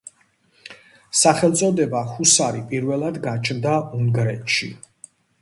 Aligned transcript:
სახელწოდება 1.19 2.01
ჰუსარი 2.13 2.65
პირველად 2.73 3.21
გაჩნდა 3.27 3.77
უნგრეთში. 4.01 4.73